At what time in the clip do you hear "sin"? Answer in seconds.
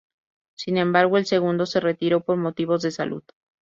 0.55-0.77